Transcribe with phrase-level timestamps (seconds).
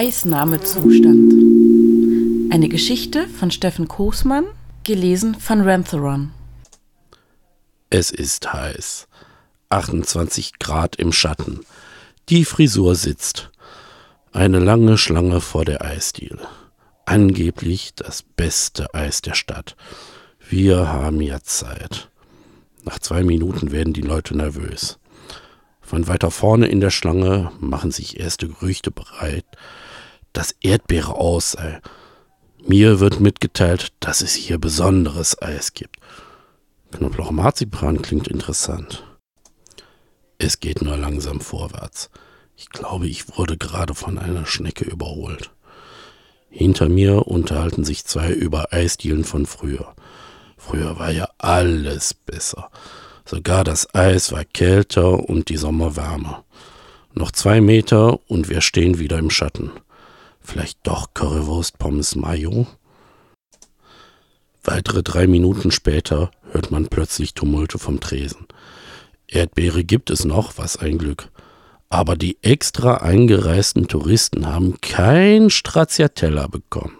[0.00, 1.34] Eisnahmezustand.
[2.50, 4.46] Eine Geschichte von Steffen Koßmann,
[4.82, 6.30] gelesen von Rantheron.
[7.90, 9.08] Es ist heiß.
[9.68, 11.60] 28 Grad im Schatten.
[12.30, 13.50] Die Frisur sitzt.
[14.32, 16.48] Eine lange Schlange vor der Eisdiele.
[17.04, 19.76] Angeblich das beste Eis der Stadt.
[20.48, 22.08] Wir haben ja Zeit.
[22.84, 24.98] Nach zwei Minuten werden die Leute nervös.
[25.82, 29.44] Von weiter vorne in der Schlange machen sich erste Gerüchte bereit,
[30.32, 31.80] dass Erdbeere aus sei.
[32.66, 35.96] Mir wird mitgeteilt, dass es hier besonderes Eis gibt.
[36.92, 39.04] Knoblauch-Marzipan klingt interessant.
[40.38, 42.10] Es geht nur langsam vorwärts.
[42.56, 45.50] Ich glaube, ich wurde gerade von einer Schnecke überholt.
[46.50, 49.94] Hinter mir unterhalten sich zwei über Eisdielen von früher.
[50.56, 52.70] Früher war ja alles besser.
[53.24, 56.44] Sogar das Eis war kälter und die Sommer wärmer.
[57.14, 59.70] Noch zwei Meter und wir stehen wieder im Schatten.
[60.40, 62.66] Vielleicht doch Currywurst Pommes Mayo?
[64.64, 68.46] Weitere drei Minuten später hört man plötzlich Tumulte vom Tresen.
[69.28, 71.30] Erdbeere gibt es noch, was ein Glück.
[71.88, 76.96] Aber die extra eingereisten Touristen haben kein Stracciatella bekommen.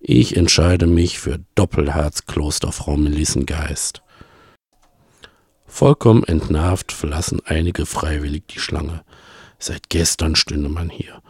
[0.00, 4.02] Ich entscheide mich für Doppelherz Klosterfrau Melissengeist.
[5.66, 9.02] Vollkommen entnervt verlassen einige freiwillig die Schlange.
[9.58, 11.22] Seit gestern stünde man hier.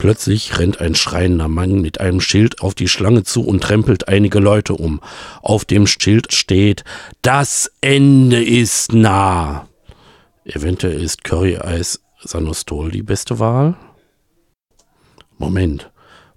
[0.00, 4.38] Plötzlich rennt ein schreiender Mann mit einem Schild auf die Schlange zu und trempelt einige
[4.38, 5.02] Leute um.
[5.42, 6.84] Auf dem Schild steht,
[7.20, 9.68] das Ende ist nah.
[10.44, 13.76] Eventuell ist Curry-Eis Sanostol die beste Wahl?
[15.36, 15.90] Moment,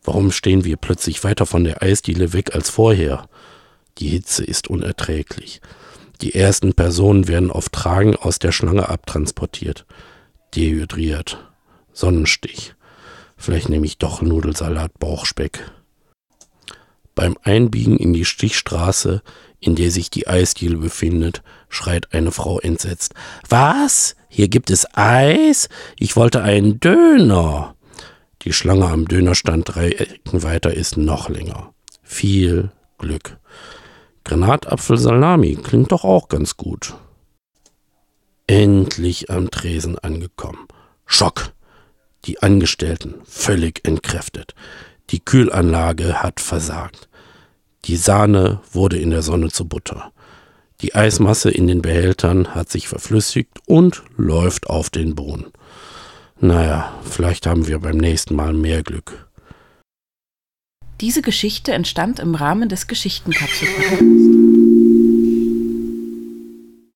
[0.04, 3.30] warum stehen wir plötzlich weiter von der Eisdiele weg als vorher?
[3.98, 5.62] Die Hitze ist unerträglich.
[6.20, 9.86] Die ersten Personen werden auf Tragen aus der Schlange abtransportiert.
[10.54, 11.50] Dehydriert.
[11.94, 12.76] Sonnenstich.
[13.44, 15.70] Vielleicht nehme ich doch Nudelsalat Bauchspeck.
[17.14, 19.22] Beim Einbiegen in die Stichstraße,
[19.60, 23.16] in der sich die Eisdiele befindet, schreit eine Frau entsetzt.
[23.50, 24.16] Was?
[24.30, 25.68] Hier gibt es Eis?
[25.98, 27.76] Ich wollte einen Döner.
[28.44, 31.74] Die Schlange am Dönerstand drei Ecken weiter ist noch länger.
[32.02, 33.40] Viel Glück.
[34.24, 36.96] Granatapfelsalami klingt doch auch ganz gut.
[38.48, 40.66] Endlich am Tresen angekommen.
[41.06, 41.52] Schock.
[42.26, 44.56] Die Angestellten völlig entkräftet.
[45.10, 47.10] Die Kühlanlage hat versagt.
[47.86, 50.12] Die Sahne wurde in der Sonne zu Butter.
[50.82, 55.46] Die Eismasse in den Behältern hat sich verflüssigt und läuft auf den Boden.
[56.40, 59.30] Naja, vielleicht haben wir beim nächsten Mal mehr Glück.
[61.02, 64.43] Diese Geschichte entstand im Rahmen des Geschichtenkapselprojekts.